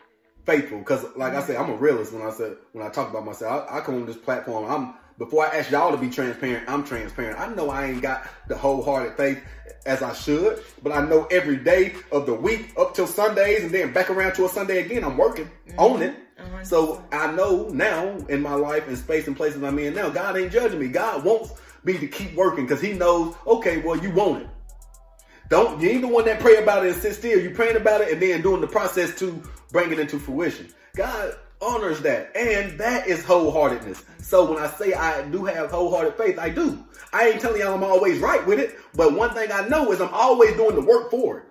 [0.49, 2.13] faithful because, like I said, I'm a realist.
[2.13, 4.65] When I said when I talk about myself, I, I come on this platform.
[4.65, 6.69] I'm before I ask y'all to be transparent.
[6.69, 7.39] I'm transparent.
[7.39, 9.43] I know I ain't got the wholehearted faith
[9.85, 13.71] as I should, but I know every day of the week up till Sundays and
[13.71, 15.79] then back around to a Sunday again, I'm working mm-hmm.
[15.79, 16.15] on it.
[16.39, 16.65] Uh-huh.
[16.65, 20.37] So I know now in my life and space and places I'm in now, God
[20.37, 20.89] ain't judging me.
[20.89, 21.53] God wants
[21.85, 24.49] me to keep working because He knows, okay, well, you want it.
[25.49, 27.41] Don't you ain't the one that pray about it and sit still.
[27.41, 30.69] You praying about it and then doing the process to bring it into fruition.
[30.95, 34.05] God honors that, and that is wholeheartedness.
[34.23, 36.85] So when I say I do have wholehearted faith, I do.
[37.13, 40.01] I ain't telling y'all I'm always right with it, but one thing I know is
[40.01, 41.45] I'm always doing the work for it,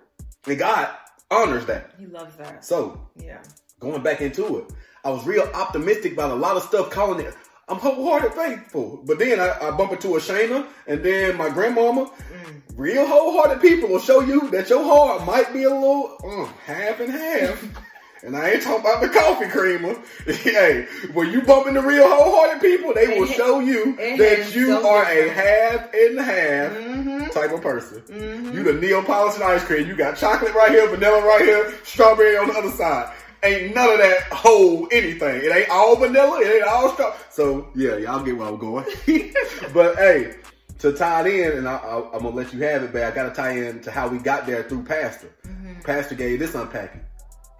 [0.46, 0.88] and God
[1.30, 1.92] honors that.
[1.98, 2.64] He loves that.
[2.64, 3.42] So yeah,
[3.80, 4.72] going back into it,
[5.04, 7.34] I was real optimistic about a lot of stuff calling it.
[7.68, 9.00] I'm wholehearted faithful.
[9.04, 12.06] But then I, I bump into a Shayna and then my grandmama.
[12.06, 12.62] Mm.
[12.76, 17.00] Real wholehearted people will show you that your heart might be a little uh, half
[17.00, 17.64] and half.
[18.22, 19.96] And I ain't talking about the coffee creamer.
[20.26, 24.88] hey, when you bump into real wholehearted people, they will show you that you so
[24.88, 25.30] are different.
[25.30, 27.30] a half and half mm-hmm.
[27.30, 28.00] type of person.
[28.00, 28.56] Mm-hmm.
[28.56, 29.86] You the Neapolitan ice cream.
[29.86, 33.14] You got chocolate right here, vanilla right here, strawberry on the other side.
[33.42, 35.42] Ain't none of that whole anything.
[35.44, 36.40] It ain't all vanilla.
[36.40, 37.14] It ain't all straw.
[37.30, 38.84] So yeah, y'all get where I'm going.
[39.72, 40.36] but hey,
[40.80, 41.76] to tie it in, and I,
[42.12, 44.46] am gonna let you have it, but I gotta tie in to how we got
[44.46, 45.28] there through Pastor.
[45.46, 45.80] Mm-hmm.
[45.82, 47.02] Pastor gave this unpacking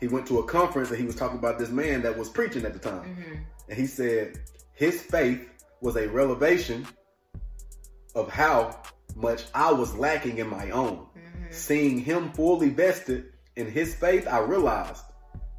[0.00, 2.64] he went to a conference and he was talking about this man that was preaching
[2.64, 3.16] at the time.
[3.16, 3.34] Mm-hmm.
[3.68, 4.40] And he said
[4.74, 5.48] his faith
[5.80, 6.86] was a revelation
[8.14, 8.80] of how
[9.16, 11.06] much I was lacking in my own.
[11.16, 11.50] Mm-hmm.
[11.50, 15.02] Seeing him fully vested in his faith, I realized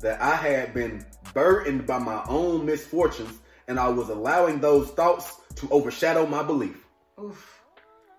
[0.01, 5.39] that I had been burdened by my own misfortunes and I was allowing those thoughts
[5.55, 6.85] to overshadow my belief.
[7.21, 7.62] Oof.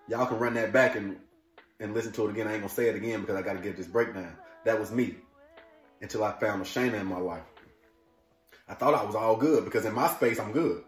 [0.08, 1.16] Y'all can run that back and,
[1.80, 2.46] and listen to it again.
[2.46, 4.36] I ain't gonna say it again because I gotta get this breakdown.
[4.64, 5.16] that was me
[6.00, 7.42] until I found Shayna in my life.
[8.68, 10.84] I thought I was all good because in my space I'm good.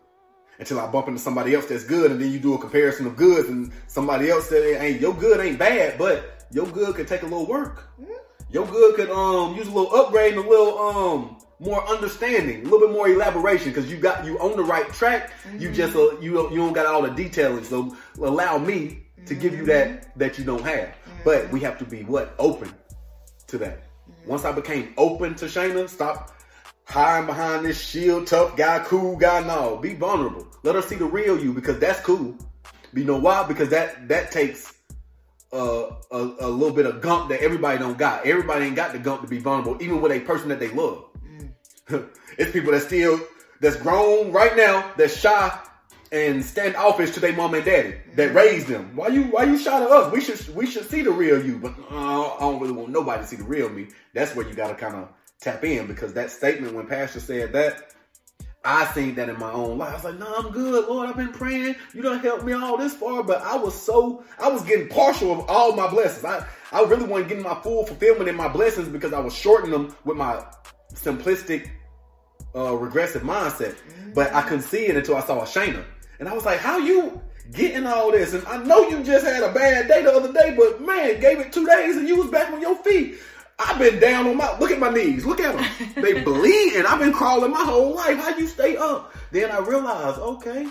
[0.59, 3.17] Until I bump into somebody else that's good, and then you do a comparison of
[3.17, 7.23] goods, and somebody else said, "Ain't your good ain't bad, but your good could take
[7.23, 7.89] a little work.
[8.01, 8.13] Mm-hmm.
[8.53, 12.65] Your good could um use a little upgrade and a little um more understanding, a
[12.65, 15.33] little bit more elaboration because you got you on the right track.
[15.45, 15.61] Mm-hmm.
[15.61, 17.65] You just uh, you you don't got all the detailing.
[17.65, 20.19] So allow me to give you that mm-hmm.
[20.19, 20.89] that you don't have.
[20.89, 21.19] Mm-hmm.
[21.25, 22.73] But we have to be what open
[23.47, 23.85] to that.
[23.85, 24.29] Mm-hmm.
[24.31, 26.33] Once I became open to Shayna, stop
[26.85, 29.41] hiding behind this shield, tough guy, cool guy.
[29.47, 30.47] No, be vulnerable.
[30.63, 32.37] Let her see the real you because that's cool.
[32.93, 33.47] You know why?
[33.47, 34.75] Because that that takes
[35.53, 38.27] uh, a, a little bit of gump that everybody don't got.
[38.27, 41.05] Everybody ain't got the gump to be vulnerable, even with a person that they love.
[42.39, 43.21] it's people that still
[43.61, 45.59] that's grown right now that's shy
[46.11, 48.37] and stand office to their mom and daddy that mm-hmm.
[48.37, 48.95] raised them.
[48.95, 50.13] Why you why you shy to us?
[50.13, 53.23] We should we should see the real you, but uh, I don't really want nobody
[53.23, 53.89] to see the real me.
[54.15, 55.09] That's where you got to kind of
[55.41, 57.89] tap in because that statement when Pastor said that.
[58.65, 59.91] I seen that in my own life.
[59.91, 60.87] I was like, no, I'm good.
[60.89, 61.75] Lord, I've been praying.
[61.93, 65.33] You don't help me all this far, but I was so, I was getting partial
[65.33, 66.25] of all my blessings.
[66.25, 69.73] I, I really wasn't getting my full fulfillment in my blessings because I was shorting
[69.73, 70.45] them with my
[70.95, 71.71] simplistic
[72.55, 74.13] uh, regressive mindset, mm-hmm.
[74.13, 75.85] but I couldn't see it until I saw Shayna.
[76.21, 77.21] And I was like, how you
[77.53, 78.33] getting all this?
[78.33, 81.41] And I know you just had a bad day the other day, but man, gave
[81.41, 83.17] it two days and you was back on your feet.
[83.67, 85.93] I've been down on my, look at my knees, look at them.
[86.03, 86.87] they bleeding.
[86.87, 88.19] I've been crawling my whole life.
[88.19, 89.15] How you stay up?
[89.31, 90.69] Then I realized, okay,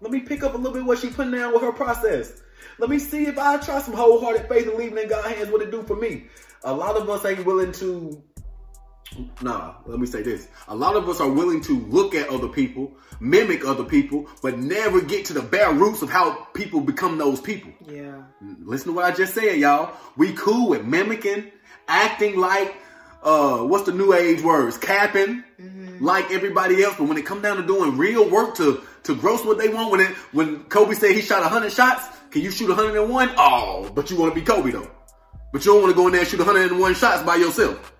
[0.00, 2.42] let me pick up a little bit what she putting down with her process.
[2.78, 5.62] Let me see if I try some wholehearted faith and leaving in God's hands what
[5.62, 6.24] it do for me.
[6.64, 8.22] A lot of us ain't willing to
[9.42, 10.48] Nah, let me say this.
[10.68, 14.58] A lot of us are willing to look at other people, mimic other people, but
[14.58, 17.72] never get to the bare roots of how people become those people.
[17.86, 18.22] Yeah.
[18.60, 19.94] Listen to what I just said, y'all.
[20.16, 21.52] We cool with mimicking,
[21.88, 22.76] acting like,
[23.22, 24.76] uh, what's the new age words?
[24.76, 26.04] Capping, mm-hmm.
[26.04, 26.96] like everybody else.
[26.98, 29.90] But when it come down to doing real work to, to gross what they want,
[29.90, 33.34] when it, when Kobe said he shot 100 shots, can you shoot 101?
[33.36, 34.90] Oh, but you want to be Kobe though.
[35.52, 37.92] But you don't want to go in there and shoot 101 shots by yourself.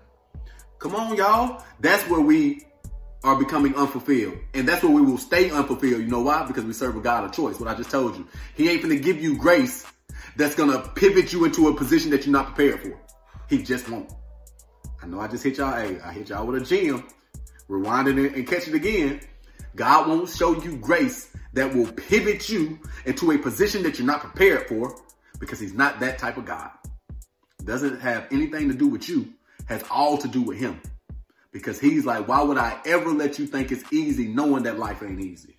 [0.77, 1.63] Come on, y'all.
[1.79, 2.65] That's where we
[3.23, 4.37] are becoming unfulfilled.
[4.53, 6.01] And that's where we will stay unfulfilled.
[6.01, 6.45] You know why?
[6.45, 7.59] Because we serve a God of choice.
[7.59, 8.27] What I just told you.
[8.55, 9.85] He ain't gonna give you grace
[10.35, 12.99] that's gonna pivot you into a position that you're not prepared for.
[13.49, 14.11] He just won't.
[15.01, 15.75] I know I just hit y'all.
[15.75, 17.07] Hey, I hit y'all with a gem.
[17.67, 19.21] Rewind it and catch it again.
[19.75, 24.21] God won't show you grace that will pivot you into a position that you're not
[24.21, 24.95] prepared for
[25.39, 26.71] because he's not that type of God.
[27.63, 29.33] Doesn't have anything to do with you
[29.65, 30.81] has all to do with him.
[31.51, 35.01] Because he's like, why would I ever let you think it's easy knowing that life
[35.01, 35.54] ain't easy?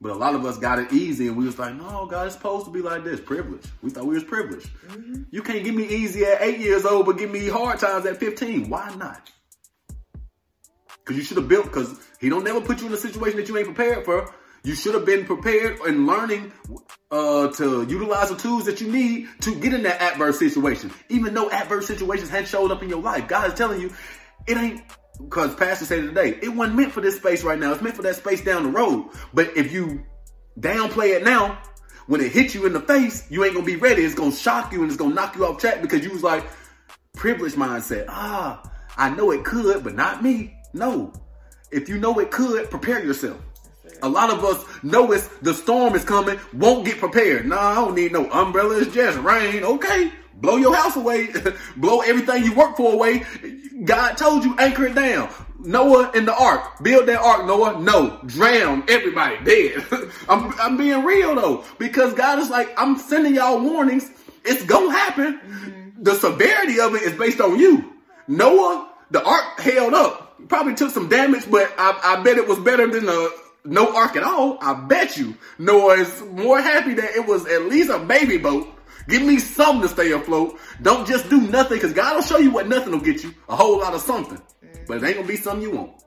[0.00, 2.34] But a lot of us got it easy and we was like, no, God, it's
[2.34, 3.20] supposed to be like this.
[3.20, 3.64] Privilege.
[3.82, 4.70] We thought we was privileged.
[4.86, 5.24] Mm-hmm.
[5.30, 8.16] You can't give me easy at eight years old, but give me hard times at
[8.18, 8.70] 15.
[8.70, 9.30] Why not?
[11.04, 13.48] Cause you should have built, cause he don't never put you in a situation that
[13.48, 14.32] you ain't prepared for.
[14.62, 16.52] You should have been prepared and learning
[17.10, 20.92] uh, to utilize the tools that you need to get in that adverse situation.
[21.08, 23.92] Even though adverse situations had showed up in your life, God is telling you
[24.46, 24.82] it ain't
[25.24, 26.38] because Pastor said today.
[26.42, 27.72] It wasn't meant for this space right now.
[27.72, 29.10] It's meant for that space down the road.
[29.32, 30.04] But if you
[30.58, 31.60] downplay it now,
[32.06, 34.02] when it hits you in the face, you ain't gonna be ready.
[34.02, 36.44] It's gonna shock you and it's gonna knock you off track because you was like
[37.14, 38.06] privileged mindset.
[38.08, 38.62] Ah,
[38.96, 40.56] I know it could, but not me.
[40.72, 41.12] No.
[41.70, 43.40] If you know it could, prepare yourself.
[44.02, 47.46] A lot of us know it's the storm is coming, won't get prepared.
[47.46, 48.80] Nah, I don't need no umbrella.
[48.80, 49.62] It's just rain.
[49.62, 50.10] Okay.
[50.40, 51.28] Blow your house away.
[51.76, 53.24] Blow everything you work for away.
[53.84, 55.30] God told you anchor it down.
[55.58, 56.82] Noah in the ark.
[56.82, 57.80] Build that ark, Noah.
[57.80, 58.20] No.
[58.26, 59.84] Drown everybody dead.
[60.28, 61.64] I'm, I'm being real though.
[61.78, 64.10] Because God is like, I'm sending y'all warnings.
[64.44, 65.38] It's gonna happen.
[65.38, 66.02] Mm-hmm.
[66.02, 67.92] The severity of it is based on you.
[68.26, 70.48] Noah, the ark held up.
[70.48, 73.32] Probably took some damage, but I, I bet it was better than the
[73.64, 77.66] no ark at all, I bet you Noah is more happy that it was at
[77.66, 78.68] least a baby boat.
[79.10, 80.56] Give me something to stay afloat.
[80.82, 83.34] Don't just do nothing because God will show you what nothing will get you.
[83.48, 84.38] A whole lot of something.
[84.38, 84.84] Mm-hmm.
[84.86, 86.04] But it ain't gonna be something you want.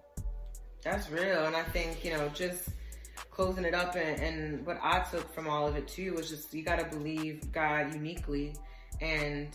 [0.83, 1.45] That's real.
[1.45, 2.69] And I think, you know, just
[3.29, 6.53] closing it up and, and what I took from all of it too was just
[6.53, 8.55] you gotta believe God uniquely
[9.01, 9.49] and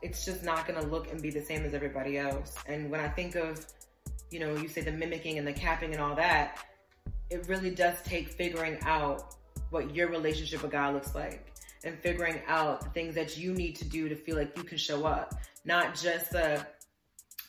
[0.00, 2.56] it's just not gonna look and be the same as everybody else.
[2.66, 3.64] And when I think of,
[4.30, 6.58] you know, you say the mimicking and the capping and all that,
[7.30, 9.36] it really does take figuring out
[9.70, 11.51] what your relationship with God looks like
[11.84, 14.78] and figuring out the things that you need to do to feel like you can
[14.78, 15.34] show up.
[15.64, 16.62] Not just uh,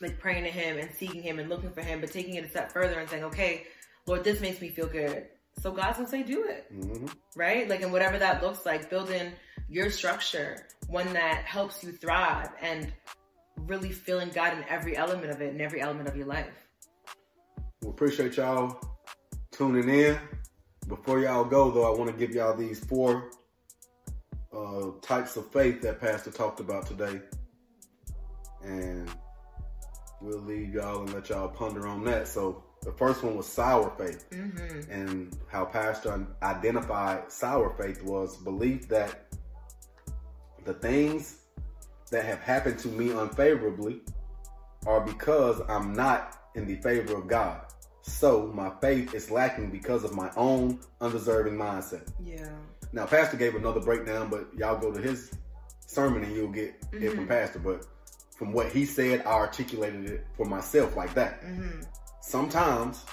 [0.02, 2.50] like praying to Him and seeking Him and looking for Him, but taking it a
[2.50, 3.68] step further and saying, okay,
[4.06, 5.28] Lord, this makes me feel good.
[5.62, 6.66] So God's gonna say, do it.
[6.74, 7.06] Mm-hmm.
[7.36, 7.70] Right?
[7.70, 9.32] Like, and whatever that looks like, building
[9.70, 12.92] your structure, one that helps you thrive and
[13.58, 16.68] really feeling God in every element of it, in every element of your life.
[17.82, 18.80] We appreciate y'all
[19.52, 20.18] tuning in.
[20.88, 23.32] Before y'all go, though, I want to give y'all these four
[24.56, 27.20] uh, types of faith that Pastor talked about today.
[28.64, 29.10] And
[30.22, 32.28] we'll leave y'all and let y'all ponder on that.
[32.28, 34.30] So, the first one was sour faith.
[34.32, 34.92] Mm-hmm.
[34.92, 39.34] And how Pastor identified sour faith was belief that
[40.66, 41.40] the things
[42.12, 44.02] that have happened to me unfavorably
[44.86, 47.62] are because I'm not in the favor of God.
[48.02, 52.08] So my faith is lacking because of my own undeserving mindset.
[52.24, 52.50] Yeah.
[52.94, 55.32] Now, Pastor gave another breakdown, but y'all go to his
[55.86, 57.04] sermon and you'll get mm-hmm.
[57.04, 57.30] it from mm-hmm.
[57.30, 57.60] Pastor.
[57.60, 57.86] But
[58.38, 61.42] from what he said, I articulated it for myself like that.
[61.44, 61.82] Mm-hmm.
[62.22, 63.04] Sometimes,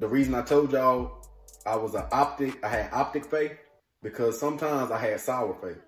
[0.00, 1.26] the reason I told y'all
[1.64, 3.56] I was an optic, I had optic faith,
[4.02, 5.80] because sometimes I had sour faith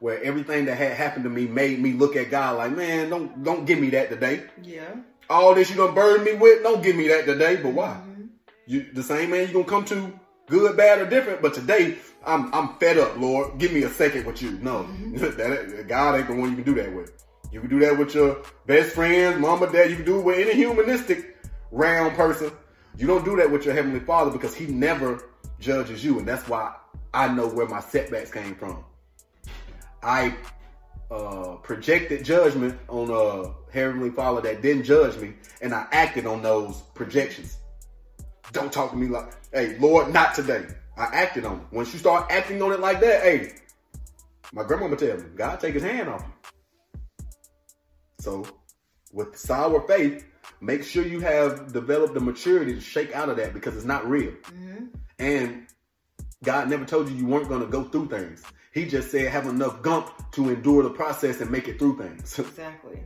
[0.00, 3.42] where everything that had happened to me made me look at God like, man, don't
[3.42, 4.44] don't give me that today.
[4.62, 4.94] Yeah.
[5.28, 7.56] All this you gonna burden me with, don't give me that today.
[7.56, 8.00] But why?
[8.00, 8.26] Mm-hmm.
[8.66, 11.42] You the same man you gonna come to, good, bad, or different.
[11.42, 13.58] But today I'm I'm fed up, Lord.
[13.58, 14.52] Give me a second with you.
[14.62, 15.16] No, mm-hmm.
[15.18, 17.12] that God ain't the one you can do that with.
[17.50, 19.90] You can do that with your best friends, mama, dad.
[19.90, 21.36] You can do it with any humanistic
[21.70, 22.50] round person.
[22.96, 25.30] You don't do that with your heavenly Father because He never
[25.60, 26.74] judges you, and that's why
[27.14, 28.84] I know where my setbacks came from.
[30.02, 30.34] I
[31.10, 36.42] uh, projected judgment on a heavenly father that didn't judge me, and I acted on
[36.42, 37.58] those projections.
[38.52, 40.66] Don't talk to me like, hey, Lord, not today.
[40.96, 41.64] I acted on it.
[41.70, 43.52] Once you start acting on it like that, hey,
[44.52, 47.26] my grandmama tell me, God take his hand off you.
[48.20, 48.46] So
[49.12, 50.24] with sour faith,
[50.60, 54.08] make sure you have developed the maturity to shake out of that because it's not
[54.08, 54.32] real.
[54.32, 54.86] Mm-hmm.
[55.18, 55.66] And
[56.42, 58.42] God never told you you weren't going to go through things.
[58.72, 62.38] He just said have enough gump to endure the process and make it through things.
[62.38, 63.02] Exactly.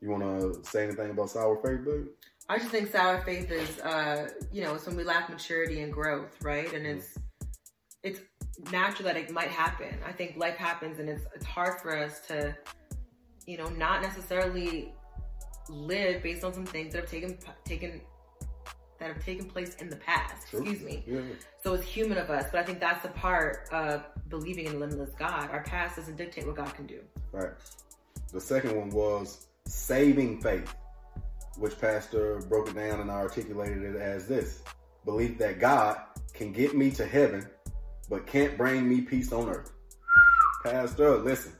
[0.00, 2.06] you want to say anything about sour faith, babe?
[2.50, 5.92] I just think sour faith is, uh, you know, it's when we lack maturity and
[5.92, 6.72] growth, right?
[6.72, 7.16] And it's
[8.02, 8.18] it's
[8.72, 9.94] natural that it might happen.
[10.04, 12.56] I think life happens, and it's it's hard for us to,
[13.46, 14.92] you know, not necessarily
[15.68, 18.00] live based on some things that have taken taken
[18.98, 20.48] that have taken place in the past.
[20.48, 20.62] True.
[20.62, 21.04] Excuse me.
[21.06, 21.20] Yeah.
[21.62, 24.78] So it's human of us, but I think that's the part of believing in a
[24.78, 25.50] limitless God.
[25.52, 26.98] Our past doesn't dictate what God can do.
[27.30, 27.52] Right.
[28.32, 30.74] The second one was saving faith,
[31.60, 34.62] which Pastor broke it down and I articulated it as this
[35.04, 36.00] belief that God
[36.32, 37.46] can get me to heaven,
[38.08, 39.70] but can't bring me peace on earth.
[40.64, 41.52] Pastor, listen.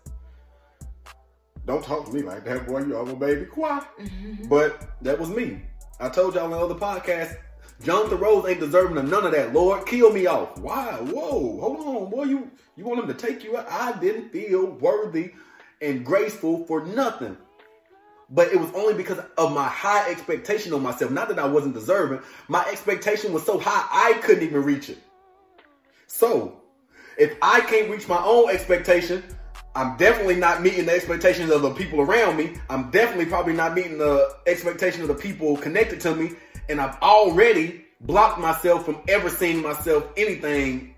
[1.67, 2.81] Don't talk to me like that, boy.
[2.81, 3.85] You all gonna baby quiet.
[4.01, 4.49] Mm-hmm.
[4.49, 5.61] But that was me.
[6.01, 7.37] I told y'all in other podcasts,
[7.83, 9.53] Jonathan Rose ain't deserving of none of that.
[9.53, 10.59] Lord, kill me off.
[10.59, 10.93] Why?
[10.95, 12.25] Whoa, hold on, boy.
[12.25, 13.71] You you want him to take you out?
[13.71, 15.33] I didn't feel worthy
[15.83, 17.37] and graceful for nothing.
[18.31, 21.11] But it was only because of my high expectation on myself.
[21.11, 22.21] Not that I wasn't deserving.
[22.49, 24.99] My expectation was so high I couldn't even reach it.
[26.07, 26.61] So,
[27.19, 29.23] if I can't reach my own expectation,
[29.75, 32.55] I'm definitely not meeting the expectations of the people around me.
[32.69, 36.33] I'm definitely probably not meeting the expectation of the people connected to me.
[36.69, 40.95] And I've already blocked myself from ever seeing myself anything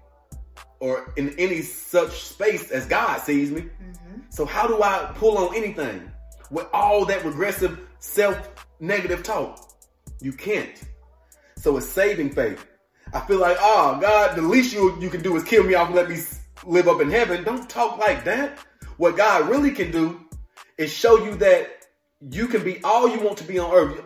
[0.81, 3.63] or in any such space as God sees me.
[3.63, 4.21] Mm-hmm.
[4.31, 6.12] So how do I pull on anything
[6.53, 9.73] with all that regressive self negative talk?
[10.21, 10.81] You can't.
[11.57, 12.65] So it's saving faith.
[13.13, 15.89] I feel like, oh God, the least you you can do is kill me off
[15.89, 16.19] and let me
[16.65, 17.43] live up in heaven.
[17.43, 18.59] Don't talk like that.
[18.97, 20.21] What God really can do
[20.79, 21.87] is show you that
[22.31, 24.01] you can be all you want to be on earth,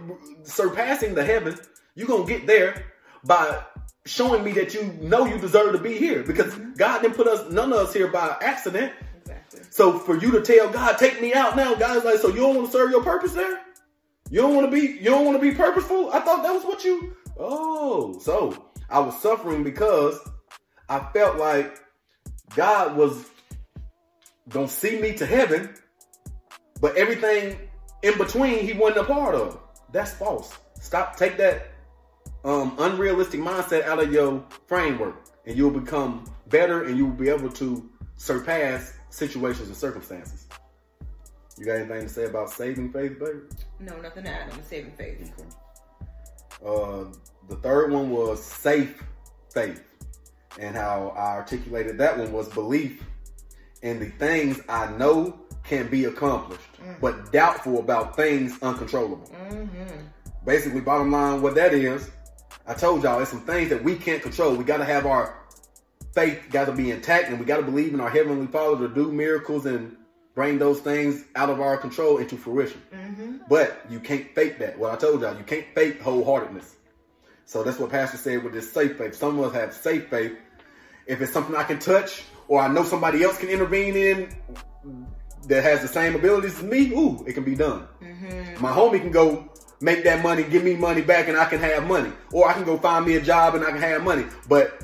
[0.44, 1.58] surpassing the heaven.
[1.94, 2.86] You're going to get there
[3.24, 3.62] by
[4.06, 6.74] showing me that you know you deserve to be here because mm-hmm.
[6.74, 8.92] God didn't put us, none of us here by accident.
[9.76, 12.56] So for you to tell God, take me out now, God's like, so you don't
[12.56, 13.60] want to serve your purpose there?
[14.30, 16.10] You don't want to be, you don't want to be purposeful?
[16.14, 20.18] I thought that was what you, oh, so I was suffering because
[20.88, 21.78] I felt like
[22.54, 23.26] God was
[24.48, 25.74] gonna see me to heaven,
[26.80, 27.58] but everything
[28.00, 29.60] in between he wasn't a part of.
[29.92, 30.56] That's false.
[30.80, 31.72] Stop, take that
[32.46, 37.50] um, unrealistic mindset out of your framework, and you'll become better, and you'll be able
[37.50, 40.46] to surpass situations and circumstances.
[41.58, 43.38] You got anything to say about saving faith, baby?
[43.80, 45.32] No, nothing to add on saving faith.
[45.38, 45.48] Okay.
[46.64, 47.06] Uh,
[47.48, 49.02] the third one was safe
[49.52, 49.82] faith
[50.58, 53.02] and how I articulated that one was belief
[53.82, 57.00] in the things I know can be accomplished, mm.
[57.00, 59.30] but doubtful about things uncontrollable.
[59.50, 60.06] Mm-hmm.
[60.44, 62.10] Basically, bottom line, what that is,
[62.66, 64.54] I told y'all, it's some things that we can't control.
[64.54, 65.45] We got to have our
[66.16, 68.92] faith got to be intact, and we got to believe in our heavenly Father to
[68.92, 69.96] do miracles and
[70.34, 72.82] bring those things out of our control into fruition.
[72.92, 73.36] Mm-hmm.
[73.48, 74.78] But you can't fake that.
[74.78, 76.72] Well, I told y'all, you can't fake wholeheartedness.
[77.44, 79.14] So that's what Pastor said with this safe faith.
[79.14, 80.36] Some of us have safe faith.
[81.06, 84.36] If it's something I can touch or I know somebody else can intervene in
[85.46, 87.86] that has the same abilities as me, ooh, it can be done.
[88.02, 88.62] Mm-hmm.
[88.62, 89.48] My homie can go
[89.80, 92.10] make that money, give me money back, and I can have money.
[92.32, 94.24] Or I can go find me a job and I can have money.
[94.48, 94.82] But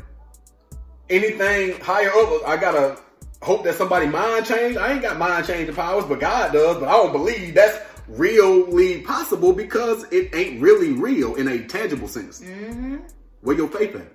[1.13, 2.99] anything higher up, I gotta
[3.43, 4.77] hope that somebody mind change.
[4.77, 6.79] I ain't got mind changing powers, but God does.
[6.79, 12.09] But I don't believe that's really possible because it ain't really real in a tangible
[12.09, 12.41] sense.
[12.41, 12.99] Mm-hmm.
[13.43, 14.13] Where your faith at?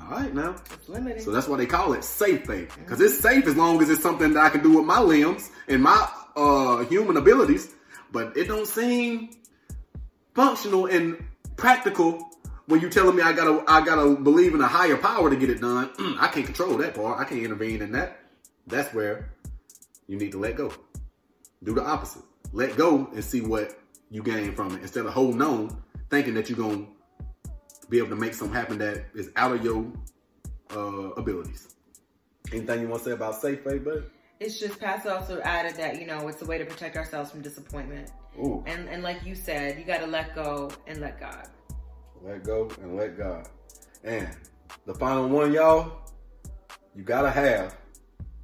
[0.00, 0.56] All right, now.
[1.18, 2.76] So that's why they call it safe faith.
[2.78, 3.06] Because mm-hmm.
[3.06, 5.82] it's safe as long as it's something that I can do with my limbs and
[5.82, 7.72] my uh, human abilities.
[8.12, 9.30] But it don't seem
[10.34, 11.22] functional and
[11.56, 12.29] practical
[12.70, 15.50] when you're telling me I gotta I gotta believe in a higher power to get
[15.50, 15.88] it done.
[15.90, 17.18] Mm, I can't control that part.
[17.18, 18.20] I can't intervene in that.
[18.66, 19.32] That's where
[20.06, 20.72] you need to let go.
[21.64, 22.22] Do the opposite.
[22.52, 23.78] Let go and see what
[24.10, 26.86] you gain from it instead of holding on, thinking that you're gonna
[27.88, 29.84] be able to make something happen that is out of your
[30.74, 31.74] uh, abilities.
[32.52, 34.04] Anything you want to say about safe faith, bud?
[34.38, 37.42] It's just Pastor also added that you know it's a way to protect ourselves from
[37.42, 38.10] disappointment.
[38.38, 38.62] Ooh.
[38.66, 41.48] And and like you said, you got to let go and let God.
[42.22, 43.48] Let go and let God.
[44.04, 44.28] And
[44.84, 45.92] the final one, y'all,
[46.94, 47.76] you gotta have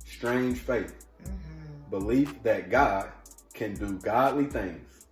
[0.04, 1.90] strange faith, mm-hmm.
[1.90, 3.10] belief that God
[3.52, 5.06] can do godly things,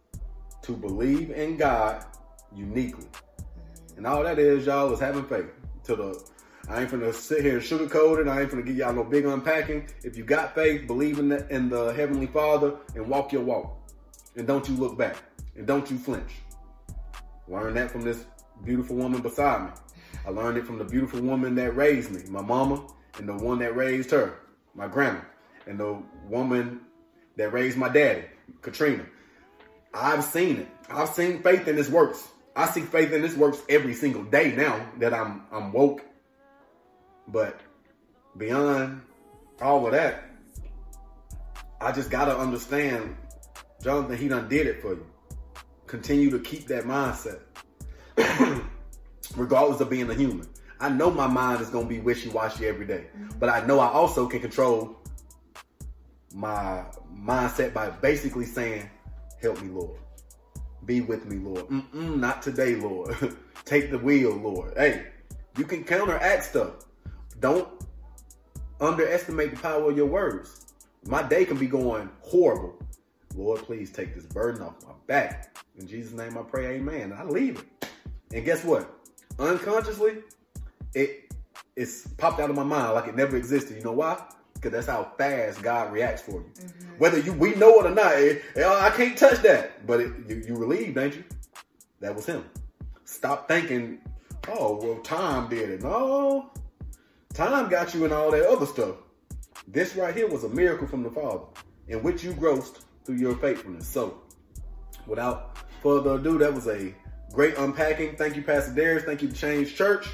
[0.62, 2.04] to believe in God
[2.54, 3.04] uniquely.
[3.04, 3.98] Mm-hmm.
[3.98, 5.50] And all that is, y'all, is having faith.
[5.84, 6.30] To the
[6.68, 8.28] I ain't gonna sit here and sugarcoat it.
[8.28, 9.86] I ain't gonna give y'all no big unpacking.
[10.02, 13.76] If you got faith, believe in the, in the Heavenly Father and walk your walk.
[14.36, 15.16] And don't you look back.
[15.56, 16.32] And don't you flinch.
[17.46, 18.24] Learn that from this
[18.62, 19.70] beautiful woman beside me.
[20.26, 22.86] I learned it from the beautiful woman that raised me, my mama,
[23.18, 24.40] and the one that raised her,
[24.74, 25.20] my grandma,
[25.66, 26.80] and the woman
[27.36, 28.24] that raised my daddy,
[28.62, 29.04] Katrina.
[29.92, 30.68] I've seen it.
[30.90, 32.28] I've seen faith in this works.
[32.56, 36.02] I see faith in this works every single day now that I'm I'm woke.
[37.28, 37.60] But
[38.36, 39.02] beyond
[39.60, 40.24] all of that,
[41.80, 43.16] I just gotta understand,
[43.82, 45.06] Jonathan, he done did it for you.
[45.86, 47.40] Continue to keep that mindset.
[49.36, 50.48] regardless of being a human.
[50.80, 53.38] I know my mind is gonna be wishy-washy every day, mm-hmm.
[53.38, 54.96] but I know I also can control
[56.34, 56.84] my
[57.16, 58.90] mindset by basically saying,
[59.40, 59.98] "Help me, Lord.
[60.84, 61.66] Be with me, Lord.
[61.68, 63.16] Mm-mm, not today, Lord.
[63.64, 64.74] Take the wheel, Lord.
[64.76, 65.06] Hey,
[65.56, 66.84] you can counteract stuff.
[67.40, 67.68] Don't
[68.80, 70.74] underestimate the power of your words.
[71.06, 72.78] My day can be going horrible.
[73.34, 75.56] Lord, please take this burden off my back.
[75.76, 77.12] In Jesus' name I pray, amen.
[77.12, 77.66] I leave it.
[78.34, 78.92] And guess what?
[79.38, 80.16] Unconsciously,
[80.92, 81.32] it
[81.76, 83.76] it's popped out of my mind like it never existed.
[83.76, 84.22] You know why?
[84.54, 86.50] Because that's how fast God reacts for you.
[86.56, 86.98] Mm-hmm.
[86.98, 89.86] Whether you we know it or not, it, it, I can't touch that.
[89.86, 91.24] But it, you, you relieved, ain't you?
[92.00, 92.44] That was him.
[93.04, 94.00] Stop thinking,
[94.48, 95.82] oh well, time did it.
[95.82, 96.50] No,
[97.34, 98.96] time got you and all that other stuff.
[99.68, 101.44] This right here was a miracle from the Father,
[101.86, 103.86] in which you grossed through your faithfulness.
[103.86, 104.22] So,
[105.06, 106.94] without further ado, that was a
[107.34, 108.14] Great unpacking.
[108.14, 109.04] Thank you, Pastor Dharius.
[109.04, 110.06] Thank you, Change Church,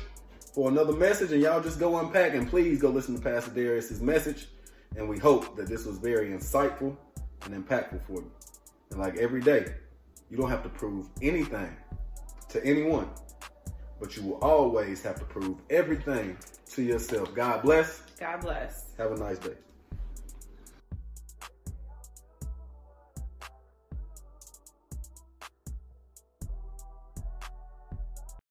[0.55, 1.33] for another message.
[1.33, 4.49] And y'all just go unpack and please go listen to Pastor Dharius's message.
[4.97, 6.97] And we hope that this was very insightful
[7.45, 8.31] and impactful for you.
[8.91, 9.67] And like every day,
[10.31, 11.77] you don't have to prove anything
[12.49, 13.11] to anyone,
[14.01, 16.39] but you will always have to prove everything
[16.71, 17.35] to yourself.
[17.35, 18.01] God bless.
[18.19, 18.95] God bless.
[18.97, 19.57] Have a nice day.